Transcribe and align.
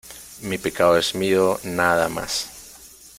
mi 0.41 0.57
pecado 0.57 0.97
es 0.97 1.13
mío 1.13 1.59
nada 1.63 2.09
más. 2.09 2.49